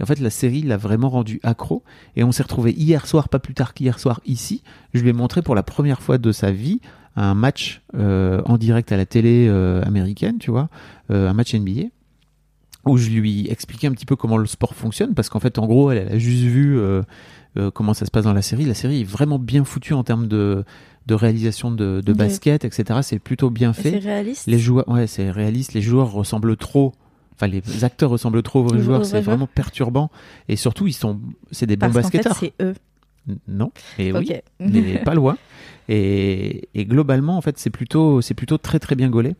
Et 0.00 0.02
en 0.02 0.06
fait, 0.06 0.20
la 0.20 0.30
série 0.30 0.62
l'a 0.62 0.76
vraiment 0.76 1.10
rendue 1.10 1.40
accro. 1.42 1.82
Et 2.14 2.22
on 2.22 2.30
s'est 2.30 2.44
retrouvé 2.44 2.72
hier 2.72 3.06
soir, 3.06 3.28
pas 3.28 3.40
plus 3.40 3.54
tard 3.54 3.74
qu'hier 3.74 3.98
soir 3.98 4.20
ici. 4.26 4.62
Je 4.94 5.02
lui 5.02 5.10
ai 5.10 5.12
montré 5.12 5.42
pour 5.42 5.56
la 5.56 5.64
première 5.64 6.02
fois 6.02 6.18
de 6.18 6.30
sa 6.30 6.52
vie 6.52 6.80
un 7.16 7.34
match 7.34 7.82
euh, 7.96 8.40
en 8.44 8.58
direct 8.58 8.92
à 8.92 8.96
la 8.96 9.04
télé 9.04 9.46
euh, 9.48 9.82
américaine, 9.82 10.38
tu 10.38 10.52
vois, 10.52 10.68
euh, 11.10 11.28
un 11.28 11.32
match 11.32 11.52
NBA 11.54 11.88
où 12.88 12.96
je 12.98 13.10
lui 13.10 13.48
expliquais 13.50 13.86
un 13.86 13.92
petit 13.92 14.06
peu 14.06 14.16
comment 14.16 14.36
le 14.36 14.46
sport 14.46 14.74
fonctionne 14.74 15.14
parce 15.14 15.28
qu'en 15.28 15.40
fait 15.40 15.58
en 15.58 15.66
gros 15.66 15.90
elle, 15.90 15.98
elle 15.98 16.12
a 16.14 16.18
juste 16.18 16.42
vu 16.42 16.78
euh, 16.78 17.02
euh, 17.56 17.70
comment 17.70 17.94
ça 17.94 18.06
se 18.06 18.10
passe 18.10 18.24
dans 18.24 18.32
la 18.32 18.42
série. 18.42 18.64
La 18.64 18.74
série 18.74 19.02
est 19.02 19.04
vraiment 19.08 19.38
bien 19.38 19.64
foutue 19.64 19.92
en 19.94 20.04
termes 20.04 20.26
de, 20.28 20.64
de 21.06 21.14
réalisation 21.14 21.70
de, 21.70 22.02
basket 22.12 22.64
etc 22.64 23.00
c'est 23.02 23.18
plutôt 23.18 23.50
bien 23.50 23.70
Et 23.70 23.74
C'est 23.82 23.90
fait 23.90 23.98
réaliste. 23.98 24.46
les 24.46 24.58
joueurs 24.58 24.88
ouais 24.88 25.06
c'est 25.06 25.30
réaliste. 25.30 25.74
Les 25.74 25.82
joueurs 25.82 26.10
ressemblent 26.12 26.56
trop 26.56 26.92
enfin 27.34 27.46
les 27.46 27.84
acteurs 27.84 28.10
ressemblent 28.10 28.42
trop 28.42 28.64
aux 28.64 28.78
joueurs. 28.78 29.04
c'est 29.04 29.20
vraiment 29.20 29.46
perturbant. 29.46 30.10
Et 30.48 30.56
surtout 30.56 30.86
ils 30.86 30.92
sont 30.92 31.20
c'est 31.50 31.66
des 31.66 31.76
bons 31.76 31.90
Parce 31.92 32.08
fait, 32.10 32.18
basketteurs. 32.18 32.36
c'est 32.36 32.52
eux. 32.62 32.74
Non. 33.46 33.70
Et 33.98 34.12
oui 34.12 34.32
mais 34.60 34.98
pas 35.04 35.14
loin. 35.14 35.36
Et, 35.88 36.68
et 36.74 36.84
globalement, 36.84 37.36
en 37.36 37.40
fait, 37.40 37.58
c'est 37.58 37.70
plutôt, 37.70 38.20
c'est 38.20 38.34
plutôt 38.34 38.58
très 38.58 38.78
très 38.78 38.94
bien 38.94 39.08
gaulé. 39.08 39.34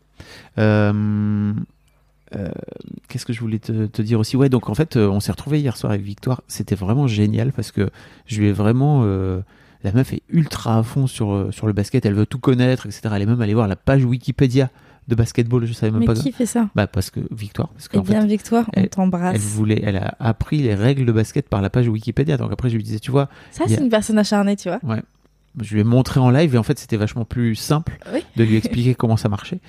Euh, 0.57 1.53
euh, 2.35 2.49
Qu'est-ce 3.07 3.25
que 3.25 3.33
je 3.33 3.39
voulais 3.39 3.59
te, 3.59 3.85
te 3.87 4.01
dire 4.01 4.19
aussi? 4.19 4.37
Ouais, 4.37 4.49
donc 4.49 4.69
en 4.69 4.75
fait, 4.75 4.95
euh, 4.97 5.07
on 5.09 5.19
s'est 5.19 5.31
retrouvé 5.31 5.59
hier 5.59 5.75
soir 5.77 5.91
avec 5.91 6.03
Victoire. 6.03 6.41
C'était 6.47 6.75
vraiment 6.75 7.07
génial 7.07 7.51
parce 7.51 7.71
que 7.71 7.89
je 8.27 8.39
lui 8.39 8.47
ai 8.47 8.51
vraiment. 8.51 9.01
euh, 9.03 9.41
la 9.83 9.93
meuf 9.93 10.11
est 10.13 10.21
ultra 10.29 10.77
à 10.77 10.83
fond 10.83 11.07
sur, 11.07 11.31
euh, 11.31 11.51
sur 11.51 11.65
le 11.65 11.73
basket. 11.73 12.05
Elle 12.05 12.13
veut 12.13 12.25
tout 12.25 12.37
connaître, 12.39 12.85
etc. 12.85 13.01
Elle 13.15 13.21
est 13.21 13.25
même 13.25 13.39
allée 13.41 13.53
voir 13.53 13.67
la 13.67 13.77
page 13.77 14.03
Wikipédia 14.03 14.69
de 15.07 15.15
basketball. 15.15 15.65
Je 15.65 15.71
savais 15.73 15.91
même 15.91 16.01
Mais 16.01 16.05
pas. 16.05 16.13
qui 16.15 16.31
fait 16.33 16.45
ça? 16.45 16.69
Bah 16.75 16.85
parce 16.85 17.09
que 17.09 17.21
Victoire. 17.31 17.69
Parce 17.69 17.87
Eh 17.93 17.99
bien, 18.01 18.21
fait, 18.21 18.27
Victoire, 18.27 18.65
on 18.67 18.71
elle- 18.73 18.83
elle 18.83 18.89
t'embrasse. 18.89 19.37
voulait, 19.39 19.81
elle 19.83 19.95
a 19.95 20.15
appris 20.19 20.61
les 20.61 20.75
règles 20.75 21.05
de 21.05 21.11
basket 21.13 21.47
par 21.49 21.61
la 21.61 21.69
page 21.69 21.87
Wikipédia. 21.87 22.35
Donc 22.37 22.51
après, 22.51 22.69
je 22.69 22.75
lui 22.75 22.83
disais, 22.83 22.99
tu 22.99 23.09
vois, 23.09 23.29
Ça, 23.51 23.63
a- 23.63 23.67
c'est 23.69 23.81
une 23.81 23.89
personne 23.89 24.19
acharnée, 24.19 24.55
tu 24.57 24.69
vois. 24.69 24.79
Je 25.61 25.73
lui 25.73 25.81
ai 25.81 25.83
montré 25.83 26.19
en 26.19 26.29
live 26.29 26.55
et 26.55 26.57
en 26.57 26.63
fait 26.63 26.77
c'était 26.79 26.97
vachement 26.97 27.25
plus 27.25 27.55
simple 27.55 27.97
Oui. 28.13 28.23
de 28.35 28.43
lui 28.43 28.55
expliquer 28.57 28.95
comment 28.95 29.17
ça 29.17 29.29
marchait. 29.29 29.59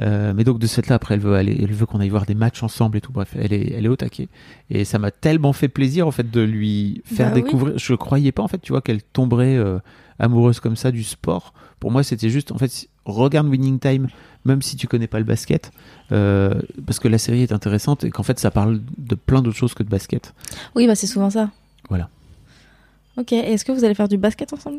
Euh, 0.00 0.32
mais 0.34 0.44
donc 0.44 0.58
de 0.58 0.66
cette 0.66 0.88
là 0.88 0.96
après 0.96 1.14
elle 1.14 1.20
veut 1.20 1.34
aller, 1.34 1.56
elle 1.62 1.72
veut 1.72 1.86
qu'on 1.86 2.00
aille 2.00 2.08
voir 2.08 2.26
des 2.26 2.34
matchs 2.34 2.62
ensemble 2.62 2.98
et 2.98 3.00
tout. 3.00 3.12
Bref, 3.12 3.34
elle 3.38 3.52
est, 3.52 3.72
elle 3.72 3.84
est 3.84 3.88
au 3.88 3.96
taquet 3.96 4.28
et 4.70 4.84
ça 4.84 4.98
m'a 4.98 5.10
tellement 5.10 5.52
fait 5.52 5.68
plaisir 5.68 6.06
en 6.06 6.10
fait 6.10 6.30
de 6.30 6.40
lui 6.40 7.02
faire 7.04 7.28
Bah 7.30 7.36
oui. 7.36 7.42
découvrir. 7.42 7.78
Je 7.78 7.94
croyais 7.94 8.32
pas 8.32 8.42
en 8.42 8.48
fait, 8.48 8.58
tu 8.60 8.72
vois, 8.72 8.80
qu'elle 8.82 9.02
tomberait 9.02 9.56
euh, 9.56 9.78
amoureuse 10.18 10.60
comme 10.60 10.76
ça 10.76 10.90
du 10.90 11.04
sport. 11.04 11.52
Pour 11.80 11.90
moi 11.90 12.02
c'était 12.02 12.30
juste 12.30 12.52
en 12.52 12.58
fait 12.58 12.88
regarde 13.04 13.46
Winning 13.48 13.78
Time 13.78 14.08
même 14.44 14.62
si 14.62 14.76
tu 14.76 14.86
connais 14.86 15.06
pas 15.06 15.18
le 15.18 15.24
basket 15.24 15.70
euh, 16.12 16.60
parce 16.86 16.98
que 16.98 17.08
la 17.08 17.18
série 17.18 17.42
est 17.42 17.52
intéressante 17.52 18.04
et 18.04 18.10
qu'en 18.10 18.22
fait 18.22 18.38
ça 18.38 18.50
parle 18.50 18.80
de 18.96 19.14
plein 19.14 19.42
d'autres 19.42 19.56
choses 19.56 19.74
que 19.74 19.82
de 19.82 19.88
basket. 19.88 20.34
Oui, 20.74 20.86
bah 20.86 20.94
c'est 20.94 21.06
souvent 21.06 21.30
ça. 21.30 21.50
Voilà. 21.88 22.08
Ok, 23.18 23.32
est-ce 23.32 23.64
que 23.64 23.72
vous 23.72 23.84
allez 23.84 23.94
faire 23.94 24.08
du 24.08 24.16
basket 24.16 24.52
ensemble? 24.52 24.78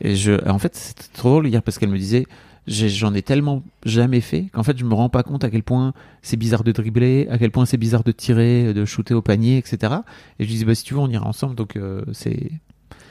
Et 0.00 0.14
je, 0.14 0.48
en 0.48 0.58
fait, 0.60 0.76
c'était 0.76 1.08
trop 1.12 1.30
drôle 1.30 1.48
hier 1.48 1.60
parce 1.60 1.76
qu'elle 1.76 1.88
me 1.88 1.98
disait, 1.98 2.26
j'en 2.68 3.14
ai 3.14 3.22
tellement 3.22 3.64
jamais 3.84 4.20
fait 4.20 4.44
qu'en 4.52 4.62
fait, 4.62 4.78
je 4.78 4.84
me 4.84 4.94
rends 4.94 5.08
pas 5.08 5.24
compte 5.24 5.42
à 5.42 5.50
quel 5.50 5.64
point 5.64 5.92
c'est 6.22 6.36
bizarre 6.36 6.62
de 6.62 6.70
dribbler, 6.70 7.26
à 7.30 7.38
quel 7.38 7.50
point 7.50 7.66
c'est 7.66 7.78
bizarre 7.78 8.04
de 8.04 8.12
tirer, 8.12 8.72
de 8.72 8.84
shooter 8.84 9.14
au 9.14 9.22
panier, 9.22 9.58
etc. 9.58 9.92
Et 10.38 10.44
je 10.44 10.48
disais, 10.48 10.64
bah, 10.64 10.76
si 10.76 10.84
tu 10.84 10.94
veux, 10.94 11.00
on 11.00 11.08
ira 11.08 11.26
ensemble. 11.26 11.56
Donc, 11.56 11.74
euh, 11.76 12.04
c'est, 12.12 12.52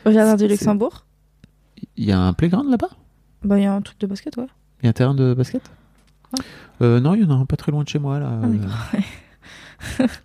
Au 0.06 0.12
jardin 0.12 0.38
du 0.38 0.48
Luxembourg? 0.48 1.06
Il 1.98 2.06
y 2.06 2.14
a 2.14 2.20
un 2.20 2.32
playground 2.32 2.70
là-bas? 2.70 2.90
Bah, 3.44 3.58
il 3.60 3.64
y 3.64 3.68
a 3.68 3.74
un 3.74 3.82
truc 3.82 4.00
de 4.00 4.08
basket, 4.08 4.38
ouais. 4.38 4.48
Il 4.82 4.86
y 4.86 4.88
a 4.88 4.92
un 4.92 4.94
terrain 4.94 5.14
de 5.14 5.34
basket? 5.34 5.62
Ouais. 6.32 6.46
Euh, 6.82 7.00
non, 7.02 7.16
il 7.16 7.22
y 7.22 7.26
en 7.26 7.32
a 7.32 7.34
un 7.34 7.46
pas 7.46 7.58
très 7.58 7.74
loin 7.74 7.84
de 7.84 7.90
chez 7.90 8.00
moi, 8.00 8.20
là. 8.20 8.40
Ah. 8.42 8.98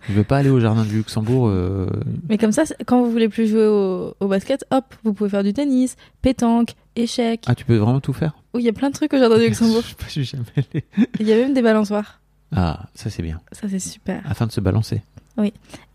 Je 0.09 0.13
vais 0.13 0.23
pas 0.23 0.37
aller 0.37 0.49
au 0.49 0.59
jardin 0.59 0.83
du 0.83 0.95
Luxembourg. 0.97 1.47
euh, 1.47 1.87
Mais 2.29 2.37
comme 2.37 2.51
ça, 2.51 2.63
quand 2.85 3.01
vous 3.03 3.11
voulez 3.11 3.29
plus 3.29 3.47
jouer 3.47 3.65
au, 3.67 4.13
au 4.19 4.27
basket, 4.27 4.65
hop, 4.71 4.85
vous 5.03 5.13
pouvez 5.13 5.29
faire 5.29 5.43
du 5.43 5.53
tennis, 5.53 5.95
pétanque, 6.21 6.75
échecs. 6.95 7.43
Ah, 7.47 7.55
tu 7.55 7.65
peux 7.65 7.77
vraiment 7.77 7.99
tout 8.01 8.13
faire? 8.13 8.33
Oui, 8.53 8.61
il 8.63 8.65
y 8.65 8.69
a 8.69 8.73
plein 8.73 8.89
de 8.89 8.95
trucs 8.95 9.13
au 9.13 9.17
jardin 9.17 9.37
du 9.37 9.45
Luxembourg. 9.47 9.81
Je 9.83 9.89
sais 9.89 9.95
pas, 9.95 10.05
je 10.05 10.11
suis 10.11 10.23
jamais 10.25 10.43
allé. 10.55 10.83
Il 11.19 11.27
y 11.27 11.33
a 11.33 11.37
même 11.37 11.53
des 11.53 11.61
balançoires. 11.61 12.21
Ah, 12.55 12.85
ça 12.93 13.09
c'est 13.09 13.23
bien. 13.23 13.41
Ça, 13.51 13.67
c'est 13.69 13.79
super. 13.79 14.21
Afin 14.29 14.45
de 14.47 14.51
se 14.51 14.61
balancer. 14.61 15.01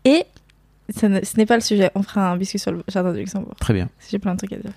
Et 0.05 0.23
ça 0.89 1.07
ne- 1.09 1.23
ce 1.23 1.37
n'est 1.37 1.45
pas 1.45 1.55
le 1.55 1.61
sujet. 1.61 1.89
On 1.95 2.03
fera 2.03 2.31
un 2.31 2.37
biscuit 2.37 2.59
sur 2.59 2.71
le 2.71 2.83
jardin 2.87 3.13
du 3.13 3.19
Luxembourg. 3.19 3.55
Très 3.59 3.73
bien. 3.73 3.89
J'ai 4.09 4.19
plein 4.19 4.33
de 4.33 4.37
trucs 4.37 4.53
à 4.53 4.57
dire. 4.57 4.71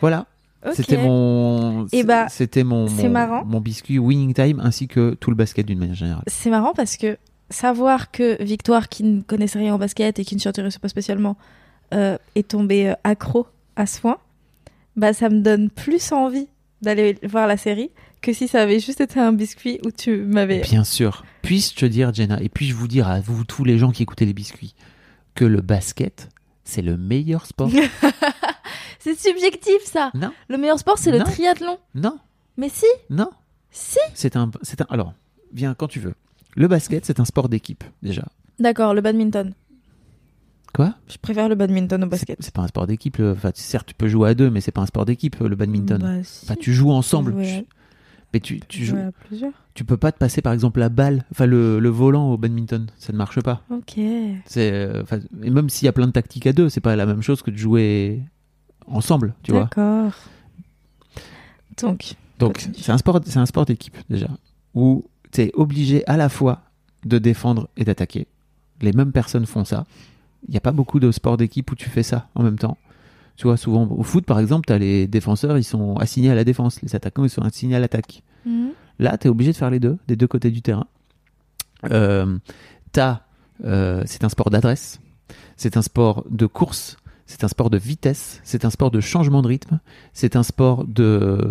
Voilà. 0.00 0.26
C'était 0.74 0.96
mon, 0.96 1.86
Eh 1.92 2.02
bah, 2.02 2.26
c'était 2.28 2.64
mon, 2.64 2.88
c'est 2.88 3.04
mon- 3.04 3.10
marrant. 3.10 3.44
mon 3.44 3.60
biscuit 3.60 3.98
Winning 3.98 4.34
Time 4.34 4.60
ainsi 4.60 4.88
que 4.88 5.14
tout 5.14 5.30
le 5.30 5.36
basket 5.36 5.64
d'une 5.66 5.78
manière 5.78 5.94
générale. 5.94 6.24
C'est 6.26 6.50
marrant 6.50 6.72
parce 6.74 6.96
que 6.96 7.16
savoir 7.50 8.10
que 8.10 8.42
Victoire, 8.42 8.88
qui 8.88 9.04
ne 9.04 9.20
connaissait 9.22 9.58
rien 9.58 9.74
au 9.74 9.78
basket 9.78 10.18
et 10.18 10.24
qui 10.24 10.34
ne 10.34 10.40
s'y 10.40 10.48
intéressait 10.48 10.78
pas 10.78 10.88
spécialement, 10.88 11.36
euh, 11.94 12.18
est 12.34 12.48
tombée 12.48 12.90
euh, 12.90 12.94
accro 13.04 13.46
à 13.76 13.86
ce 13.86 14.00
point, 14.00 14.18
bah 14.96 15.12
ça 15.12 15.28
me 15.28 15.40
donne 15.40 15.70
plus 15.70 16.12
envie 16.12 16.48
d'aller 16.82 17.16
voir 17.22 17.46
la 17.46 17.56
série 17.56 17.90
que 18.20 18.32
si 18.32 18.48
ça 18.48 18.62
avait 18.62 18.80
juste 18.80 19.00
été 19.00 19.20
un 19.20 19.32
biscuit 19.32 19.78
où 19.86 19.90
tu 19.90 20.16
m'avais. 20.18 20.60
Bien 20.60 20.84
sûr. 20.84 21.24
Puis-je 21.42 21.74
te 21.74 21.86
dire, 21.86 22.12
Jenna, 22.12 22.40
et 22.42 22.48
puis-je 22.48 22.74
vous 22.74 22.88
dire 22.88 23.08
à 23.08 23.20
vous 23.20 23.44
tous 23.44 23.64
les 23.64 23.78
gens 23.78 23.92
qui 23.92 24.02
écoutez 24.02 24.26
les 24.26 24.32
biscuits, 24.34 24.74
que 25.34 25.44
le 25.44 25.60
basket, 25.60 26.28
c'est 26.64 26.82
le 26.82 26.96
meilleur 26.96 27.46
sport 27.46 27.70
C'est 28.98 29.18
subjectif 29.18 29.82
ça. 29.84 30.10
Non, 30.14 30.32
Le 30.48 30.58
meilleur 30.58 30.78
sport 30.78 30.98
c'est 30.98 31.12
le 31.12 31.20
triathlon. 31.20 31.78
non, 31.94 32.18
Mais 32.56 32.68
si, 32.68 32.86
non. 33.10 33.30
si. 33.70 33.98
C'est 34.14 34.36
un, 34.36 34.50
c'est 34.62 34.80
un. 34.82 34.86
Alors, 34.90 35.14
viens 35.52 35.74
quand 35.74 35.86
tu 35.86 36.00
veux. 36.00 36.14
Le 36.56 36.68
basket, 36.68 37.04
c'est 37.04 37.20
un 37.20 37.24
sport 37.24 37.48
d'équipe 37.48 37.84
déjà. 38.02 38.24
D'accord, 38.58 38.94
le 38.94 39.00
badminton. 39.00 39.54
Quoi? 40.74 40.94
Je 41.08 41.16
préfère 41.18 41.48
le 41.48 41.54
badminton 41.54 42.02
au 42.04 42.06
basket. 42.06 42.36
c'est 42.40 42.52
pas 42.52 42.62
un 42.62 42.66
sport 42.68 42.86
d'équipe. 42.86 43.16
le- 43.18 43.32
Enfin, 43.32 43.50
certes, 43.54 43.88
tu 43.88 43.94
peux 43.94 44.08
jouer 44.08 44.30
à 44.30 44.34
deux, 44.34 44.50
mais 44.50 44.60
c'est 44.60 44.70
pas 44.72 44.80
un 44.82 44.86
sport 44.86 45.04
d'équipe 45.04 45.36
le 45.40 45.56
badminton. 45.56 46.00
Bah, 46.00 46.22
si. 46.24 46.44
Enfin, 46.44 46.56
tu 46.60 46.72
joues 46.74 46.90
ensemble. 46.90 47.32
jouer 47.32 47.50
à- 47.56 47.60
Tu- 47.60 47.66
Mais 48.34 48.40
tu, 48.40 48.60
tu 48.68 48.84
joues. 48.84 48.96
Jouer 48.96 49.04
à 49.04 49.12
plusieurs. 49.12 49.52
Tu 49.74 49.84
peux 49.84 49.96
pas 49.96 50.12
te 50.12 50.18
passer 50.18 50.42
par 50.42 50.52
exemple 50.52 50.80
la 50.80 50.88
balle, 50.90 51.24
enfin 51.30 51.46
le, 51.46 51.78
le 51.78 51.88
volant 51.88 52.32
au 52.32 52.36
badminton, 52.36 52.88
ça 52.98 53.12
ne 53.12 53.16
marche 53.18 53.40
pas. 53.40 53.62
Ok. 53.70 53.94
C'est, 54.44 54.70
euh, 54.72 55.02
enfin, 55.02 55.20
et 55.42 55.48
même 55.50 55.70
s'il 55.70 55.86
y 55.86 55.88
a 55.88 55.92
plein 55.92 56.06
de 56.08 56.12
tactiques 56.12 56.46
à 56.46 56.52
deux, 56.52 56.68
c'est 56.68 56.80
pas 56.82 56.96
la 56.96 57.06
même 57.06 57.22
chose 57.22 57.40
que 57.42 57.50
de 57.50 57.56
jouer 57.56 58.20
ensemble, 58.86 59.34
tu 59.44 59.52
vois. 59.52 59.62
D'accord. 59.62 60.12
Donc, 61.80 62.14
Donc 62.38 62.68
c'est 62.76 62.90
un 62.92 62.98
sport, 62.98 63.20
c'est 63.24 63.38
un 63.38 63.46
sport 63.46 63.64
d'équipe 63.64 63.96
déjà, 64.10 64.28
où 64.74 65.04
tu 65.32 65.42
es 65.42 65.50
obligé 65.54 66.06
à 66.06 66.16
la 66.16 66.28
fois 66.28 66.62
de 67.04 67.18
défendre 67.18 67.68
et 67.76 67.84
d'attaquer. 67.84 68.26
Les 68.80 68.92
mêmes 68.92 69.12
personnes 69.12 69.46
font 69.46 69.64
ça. 69.64 69.86
Il 70.46 70.52
n'y 70.52 70.56
a 70.56 70.60
pas 70.60 70.72
beaucoup 70.72 71.00
de 71.00 71.10
sports 71.10 71.36
d'équipe 71.36 71.70
où 71.70 71.74
tu 71.74 71.88
fais 71.88 72.02
ça 72.02 72.28
en 72.34 72.42
même 72.42 72.58
temps. 72.58 72.76
Tu 73.36 73.44
vois, 73.44 73.56
souvent 73.56 73.86
au 73.86 74.02
foot 74.02 74.24
par 74.24 74.40
exemple, 74.40 74.66
tu 74.66 74.72
as 74.72 74.78
les 74.78 75.06
défenseurs, 75.06 75.58
ils 75.58 75.64
sont 75.64 75.96
assignés 75.96 76.30
à 76.30 76.34
la 76.34 76.44
défense, 76.44 76.82
les 76.82 76.94
attaquants, 76.94 77.24
ils 77.24 77.30
sont 77.30 77.42
assignés 77.42 77.76
à 77.76 77.80
l'attaque. 77.80 78.22
Mhm. 78.44 78.70
Là, 78.98 79.16
tu 79.16 79.28
es 79.28 79.30
obligé 79.30 79.52
de 79.52 79.56
faire 79.56 79.70
les 79.70 79.78
deux, 79.78 79.96
des 80.08 80.16
deux 80.16 80.26
côtés 80.26 80.50
du 80.50 80.60
terrain. 80.60 80.86
Euh, 81.90 82.38
t'as, 82.90 83.20
euh, 83.64 84.02
c'est 84.06 84.24
un 84.24 84.28
sport 84.28 84.50
d'adresse, 84.50 85.00
c'est 85.56 85.76
un 85.76 85.82
sport 85.82 86.24
de 86.28 86.46
course, 86.46 86.96
c'est 87.26 87.44
un 87.44 87.48
sport 87.48 87.70
de 87.70 87.78
vitesse, 87.78 88.40
c'est 88.42 88.64
un 88.64 88.70
sport 88.70 88.90
de 88.90 89.00
changement 89.00 89.42
de 89.42 89.48
rythme, 89.48 89.78
c'est 90.12 90.34
un 90.34 90.42
sport 90.42 90.84
de, 90.84 91.48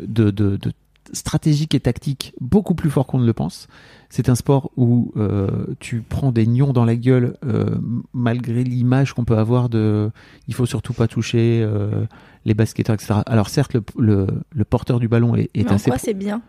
de, 0.00 0.30
de, 0.30 0.56
de 0.56 0.72
stratégique 1.12 1.74
et 1.74 1.80
tactique 1.80 2.32
beaucoup 2.40 2.74
plus 2.74 2.90
fort 2.90 3.06
qu'on 3.06 3.18
ne 3.18 3.26
le 3.26 3.32
pense. 3.32 3.68
C'est 4.10 4.28
un 4.28 4.34
sport 4.34 4.70
où 4.76 5.12
euh, 5.16 5.48
tu 5.80 6.02
prends 6.02 6.32
des 6.32 6.46
nions 6.46 6.72
dans 6.72 6.84
la 6.84 6.96
gueule 6.96 7.36
euh, 7.44 7.78
malgré 8.12 8.64
l'image 8.64 9.12
qu'on 9.12 9.24
peut 9.24 9.36
avoir 9.36 9.68
de 9.68 10.10
il 10.46 10.54
faut 10.54 10.66
surtout 10.66 10.92
pas 10.94 11.08
toucher 11.08 11.60
euh, 11.62 12.06
les 12.44 12.54
basketteurs, 12.54 12.94
etc. 12.94 13.20
Alors 13.26 13.48
certes, 13.48 13.74
le, 13.74 13.82
le, 13.98 14.26
le 14.50 14.64
porteur 14.64 14.98
du 15.00 15.08
ballon 15.08 15.34
est, 15.36 15.50
est 15.54 15.64
Mais 15.64 15.70
en 15.72 15.74
assez... 15.74 15.90
quoi 15.90 15.98
c'est 15.98 16.14
bien 16.14 16.42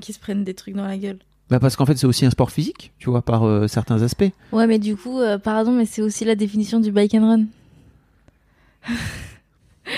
qu'ils 0.00 0.14
se 0.14 0.20
prennent 0.20 0.44
des 0.44 0.54
trucs 0.54 0.74
dans 0.74 0.86
la 0.86 0.98
gueule? 0.98 1.18
Bah 1.48 1.60
parce 1.60 1.76
qu'en 1.76 1.86
fait 1.86 1.96
c'est 1.96 2.06
aussi 2.06 2.26
un 2.26 2.30
sport 2.30 2.50
physique, 2.50 2.92
tu 2.98 3.08
vois, 3.08 3.22
par 3.22 3.44
euh, 3.44 3.68
certains 3.68 4.02
aspects. 4.02 4.32
Ouais, 4.52 4.66
mais 4.66 4.78
du 4.78 4.96
coup, 4.96 5.20
euh, 5.20 5.38
pardon, 5.38 5.72
mais 5.72 5.86
c'est 5.86 6.02
aussi 6.02 6.24
la 6.24 6.34
définition 6.34 6.80
du 6.80 6.90
bike 6.90 7.14
and 7.14 7.28
run. 7.28 7.44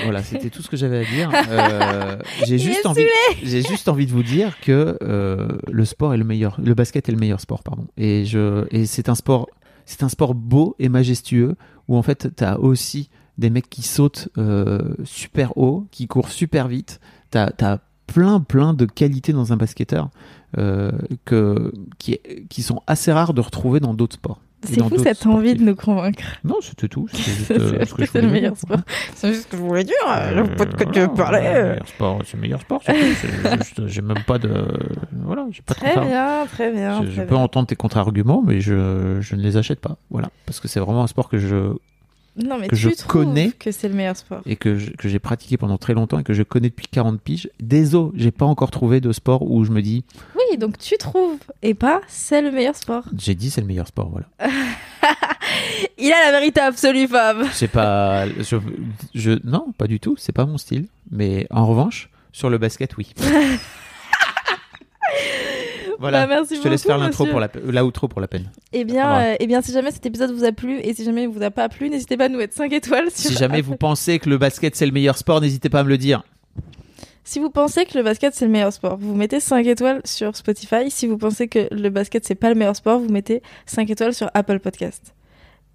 Voilà, 0.04 0.22
c'était 0.22 0.50
tout 0.50 0.62
ce 0.62 0.68
que 0.68 0.76
j'avais 0.76 0.98
à 0.98 1.04
dire. 1.04 1.30
Euh, 1.48 2.18
j'ai 2.46 2.58
juste 2.58 2.86
envie, 2.86 3.04
j'ai 3.42 3.62
juste 3.62 3.88
envie 3.88 4.06
de 4.06 4.12
vous 4.12 4.22
dire 4.22 4.58
que 4.60 4.98
euh, 5.02 5.48
le 5.70 5.84
sport 5.84 6.14
est 6.14 6.16
le 6.18 6.24
meilleur, 6.24 6.58
le 6.62 6.74
basket 6.74 7.08
est 7.08 7.12
le 7.12 7.18
meilleur 7.18 7.40
sport, 7.40 7.62
pardon. 7.62 7.86
Et 7.96 8.24
je, 8.24 8.66
et 8.70 8.86
c'est 8.86 9.08
un 9.08 9.14
sport, 9.14 9.48
c'est 9.86 10.02
un 10.02 10.08
sport 10.08 10.34
beau 10.34 10.76
et 10.78 10.88
majestueux 10.88 11.56
où 11.88 11.96
en 11.96 12.02
fait 12.02 12.28
t'as 12.36 12.56
aussi 12.56 13.10
des 13.38 13.50
mecs 13.50 13.70
qui 13.70 13.82
sautent 13.82 14.28
euh, 14.36 14.94
super 15.04 15.56
haut, 15.56 15.86
qui 15.90 16.06
courent 16.06 16.30
super 16.30 16.68
vite. 16.68 17.00
T'as, 17.30 17.50
t'as 17.50 17.78
plein 18.06 18.40
plein 18.40 18.74
de 18.74 18.86
qualités 18.86 19.32
dans 19.32 19.52
un 19.52 19.56
basketteur 19.56 20.10
euh, 20.56 20.92
que 21.24 21.72
qui, 21.98 22.18
qui 22.48 22.62
sont 22.62 22.82
assez 22.86 23.12
rares 23.12 23.34
de 23.34 23.40
retrouver 23.40 23.80
dans 23.80 23.94
d'autres 23.94 24.14
sports. 24.14 24.40
C'est 24.64 24.82
fou 24.82 24.98
cette 24.98 25.24
envie 25.26 25.54
de 25.54 25.62
nous 25.62 25.76
convaincre. 25.76 26.22
Non, 26.44 26.56
c'était 26.60 26.88
tout. 26.88 27.06
C'est 27.12 27.58
euh, 27.58 27.84
ce 27.84 27.94
je 27.98 28.04
c'est 28.06 28.20
le 28.20 28.28
meilleur 28.28 28.52
dire. 28.52 28.60
sport. 28.60 28.78
C'est 29.14 29.28
juste 29.32 29.44
ce 29.44 29.48
que 29.48 29.56
je 29.56 29.62
voulais 29.62 29.84
dire. 29.84 29.94
Le 30.34 30.44
pote 30.56 30.74
que 30.74 30.84
tu 30.84 30.98
Euh, 31.00 31.06
parlais. 31.08 31.54
le 31.54 31.68
meilleur 31.70 31.88
sport, 31.88 32.18
c'est 32.24 32.36
le 32.36 32.40
meilleur 32.42 32.60
sport. 32.60 32.82
J'ai 33.86 34.02
même 34.02 34.22
pas 34.26 34.38
de. 34.38 34.50
Voilà, 35.24 35.46
j'ai 35.52 35.62
pas 35.62 35.74
de 35.74 35.78
Très 35.80 35.94
contre- 35.94 36.06
bien, 36.08 36.46
très 36.50 36.72
bien. 36.72 37.02
Je, 37.04 37.08
je 37.10 37.12
très 37.16 37.26
peux 37.26 37.34
bien. 37.36 37.44
entendre 37.44 37.66
tes 37.68 37.76
contre-arguments, 37.76 38.42
mais 38.44 38.60
je, 38.60 39.18
je 39.20 39.36
ne 39.36 39.40
les 39.42 39.56
achète 39.56 39.80
pas. 39.80 39.96
Voilà, 40.10 40.30
parce 40.46 40.58
que 40.60 40.66
c'est 40.68 40.80
vraiment 40.80 41.04
un 41.04 41.06
sport 41.06 41.28
que 41.28 41.38
je 41.38 41.74
Non, 42.36 42.58
mais 42.60 42.66
que 42.68 42.74
tu 42.76 42.82
je 42.82 43.06
connais. 43.06 43.50
que 43.52 43.70
c'est 43.70 43.88
le 43.88 43.94
meilleur 43.94 44.16
sport. 44.16 44.40
et 44.46 44.56
que 44.56 44.76
je- 44.76 44.90
que 44.90 45.08
j'ai 45.08 45.18
pratiqué 45.20 45.56
pendant 45.56 45.78
très 45.78 45.94
longtemps 45.94 46.18
et 46.18 46.24
que 46.24 46.34
je 46.34 46.42
connais 46.42 46.68
depuis 46.68 46.86
40 46.88 47.20
piges. 47.20 47.48
Désolé, 47.60 48.10
j'ai 48.16 48.30
pas 48.32 48.44
encore 48.46 48.70
trouvé 48.72 49.00
de 49.00 49.12
sport 49.12 49.42
où 49.48 49.64
je 49.64 49.70
me 49.70 49.82
dis 49.82 50.04
Oui, 50.50 50.58
donc 50.58 50.78
tu 50.78 50.96
trouves 50.98 51.38
et 51.62 51.74
pas 51.74 52.00
c'est 52.08 52.40
le 52.40 52.50
meilleur 52.50 52.76
sport. 52.76 53.04
j'ai 53.16 53.34
dit 53.34 53.50
c'est 53.50 53.60
le 53.60 53.66
meilleur 53.66 53.86
sport. 53.88 54.10
Voilà. 54.10 54.26
Il 55.98 56.12
a 56.12 56.30
la 56.30 56.38
vérité 56.38 56.60
absolue, 56.60 57.08
Fab. 57.08 57.44
C'est 57.52 57.68
pas 57.68 58.26
je, 58.28 58.56
je 59.14 59.32
non 59.44 59.72
pas 59.76 59.86
du 59.86 60.00
tout. 60.00 60.16
C'est 60.18 60.32
pas 60.32 60.46
mon 60.46 60.58
style. 60.58 60.86
Mais 61.10 61.46
en 61.50 61.66
revanche 61.66 62.10
sur 62.32 62.50
le 62.50 62.58
basket 62.58 62.96
oui. 62.96 63.12
Voilà, 66.00 66.26
Bah, 66.28 66.34
merci 66.36 66.54
je 66.56 66.60
te 66.60 66.68
laisse 66.68 66.84
faire 66.84 66.96
l'intro 66.98 67.26
pour 67.26 67.40
la, 67.40 67.48
l'outro 67.82 68.06
pour 68.06 68.20
la 68.20 68.28
peine. 68.28 68.52
Eh 68.72 68.84
bien, 68.84 69.20
euh, 69.20 69.36
eh 69.40 69.46
bien, 69.48 69.62
si 69.62 69.72
jamais 69.72 69.90
cet 69.90 70.06
épisode 70.06 70.30
vous 70.30 70.44
a 70.44 70.52
plu 70.52 70.78
et 70.78 70.94
si 70.94 71.04
jamais 71.04 71.24
il 71.24 71.28
vous 71.28 71.42
a 71.42 71.50
pas 71.50 71.68
plu, 71.68 71.90
n'hésitez 71.90 72.16
pas 72.16 72.26
à 72.26 72.28
nous 72.28 72.38
mettre 72.38 72.54
5 72.54 72.72
étoiles. 72.72 73.10
Sur 73.10 73.30
Si 73.32 73.36
jamais 73.36 73.62
vous 73.62 73.74
pensez 73.76 74.20
que 74.20 74.30
le 74.30 74.38
basket 74.38 74.76
c'est 74.76 74.86
le 74.86 74.92
meilleur 74.92 75.18
sport, 75.18 75.40
n'hésitez 75.40 75.68
pas 75.68 75.80
à 75.80 75.82
me 75.82 75.88
le 75.88 75.98
dire. 75.98 76.22
Si 77.28 77.40
vous 77.40 77.50
pensez 77.50 77.84
que 77.84 77.98
le 77.98 78.02
basket 78.02 78.34
c'est 78.34 78.46
le 78.46 78.50
meilleur 78.50 78.72
sport, 78.72 78.96
vous 78.96 79.14
mettez 79.14 79.38
5 79.38 79.66
étoiles 79.66 80.00
sur 80.06 80.34
Spotify. 80.34 80.90
Si 80.90 81.06
vous 81.06 81.18
pensez 81.18 81.46
que 81.46 81.68
le 81.70 81.90
basket 81.90 82.24
c'est 82.24 82.34
pas 82.34 82.48
le 82.48 82.54
meilleur 82.54 82.74
sport, 82.74 82.98
vous 82.98 83.10
mettez 83.10 83.42
5 83.66 83.90
étoiles 83.90 84.14
sur 84.14 84.30
Apple 84.32 84.60
Podcast. 84.60 85.14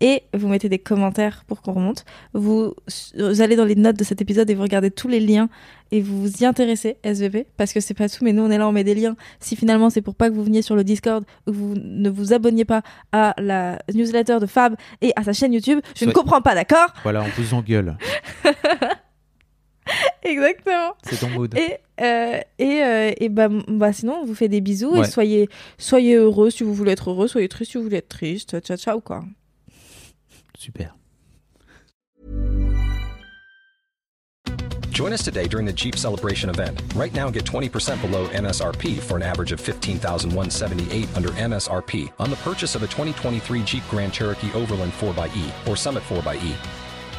Et 0.02 0.24
vous 0.34 0.48
mettez 0.48 0.68
des 0.68 0.80
commentaires 0.80 1.44
pour 1.46 1.62
qu'on 1.62 1.74
remonte. 1.74 2.06
Vous, 2.34 2.74
vous 3.20 3.42
allez 3.42 3.56
dans 3.56 3.66
les 3.66 3.76
notes 3.76 3.98
de 3.98 4.04
cet 4.04 4.20
épisode 4.20 4.50
et 4.50 4.56
vous 4.56 4.64
regardez 4.64 4.90
tous 4.90 5.08
les 5.08 5.20
liens 5.20 5.48
et 5.92 6.02
vous 6.02 6.24
vous 6.24 6.42
y 6.42 6.46
intéressez, 6.46 6.98
SVP, 7.04 7.46
parce 7.56 7.72
que 7.72 7.80
c'est 7.82 7.94
pas 7.94 8.10
tout, 8.10 8.24
mais 8.24 8.34
nous 8.34 8.42
on 8.42 8.50
est 8.50 8.58
là, 8.58 8.68
on 8.68 8.72
met 8.72 8.84
des 8.84 8.96
liens. 8.96 9.16
Si 9.40 9.56
finalement 9.56 9.92
c'est 9.92 10.02
pour 10.02 10.16
pas 10.16 10.32
que 10.32 10.34
vous 10.34 10.44
veniez 10.44 10.64
sur 10.64 10.76
le 10.76 10.84
Discord 10.84 11.24
ou 11.46 11.52
que 11.52 11.56
vous 11.56 11.76
ne 11.76 12.10
vous 12.10 12.34
abonniez 12.34 12.66
pas 12.66 12.82
à 13.12 13.36
la 13.38 13.78
newsletter 13.94 14.40
de 14.42 14.48
Fab 14.48 14.76
et 15.04 15.14
à 15.16 15.24
sa 15.24 15.34
chaîne 15.34 15.54
YouTube, 15.54 15.82
je 15.96 16.06
ne 16.06 16.14
comprends 16.14 16.42
pas, 16.42 16.56
d'accord? 16.56 16.88
Voilà, 17.04 17.22
on 17.22 17.42
vous 17.42 17.54
engueule. 17.54 17.96
Exactement. 20.24 20.94
C'est 21.04 21.18
ton 21.18 21.30
mood. 21.30 21.54
Et, 21.58 21.78
euh, 22.02 22.40
et, 22.60 22.84
euh, 22.84 23.12
et 23.18 23.30
bah, 23.30 23.50
bah 23.68 23.94
sinon, 23.94 24.20
on 24.22 24.26
vous 24.26 24.36
fait 24.36 24.48
des 24.48 24.62
bisous 24.62 24.92
Ouais. 24.94 25.02
et 25.08 25.12
soyez, 25.12 25.50
soyez 25.78 26.16
heureux 26.16 26.50
si 26.50 26.64
vous 26.64 26.74
voulez 26.74 26.92
être 26.94 27.10
heureux, 27.10 27.28
soyez 27.28 27.48
triste 27.50 27.72
si 27.72 27.78
vous 27.78 27.84
voulez 27.84 27.98
être 27.98 28.10
triste. 28.10 28.60
Ciao, 28.62 28.78
ciao, 28.78 29.00
quoi. 29.02 29.24
Super. 30.58 30.96
Join 34.92 35.12
us 35.12 35.24
today 35.24 35.48
during 35.48 35.66
the 35.66 35.74
Jeep 35.74 35.96
Celebration 35.96 36.52
event. 36.52 36.80
Right 36.96 37.12
now, 37.16 37.32
get 37.32 37.46
20% 37.46 38.00
below 38.00 38.28
MSRP 38.28 39.00
for 39.00 39.18
an 39.18 39.24
average 39.24 39.52
of 39.52 39.60
15178 39.60 41.08
under 41.18 41.30
MSRP 41.30 42.12
on 42.20 42.30
the 42.30 42.36
purchase 42.38 42.76
of 42.76 42.84
a 42.84 42.88
2023 42.88 43.64
Jeep 43.64 43.84
Grand 43.90 44.14
Cherokee 44.14 44.54
Overland 44.54 44.92
4xE 44.94 45.68
or 45.68 45.76
Summit 45.76 46.04
4xE. 46.04 46.54